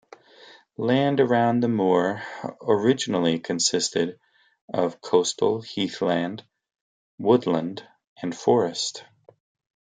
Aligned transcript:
Land 0.77 1.19
around 1.19 1.59
the 1.59 1.67
Moore 1.67 2.23
originally 2.59 3.37
consisted 3.37 4.19
of 4.67 4.99
coastal 4.99 5.61
heathland, 5.61 6.43
woodland, 7.19 7.87
and 8.19 8.35
forest. 8.35 9.03